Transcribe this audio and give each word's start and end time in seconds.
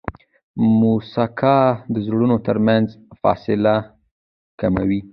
موسکا 0.79 1.57
د 1.93 1.95
زړونو 2.05 2.35
ترمنځ 2.47 2.87
فاصله 3.21 3.75
کموي. 4.59 4.99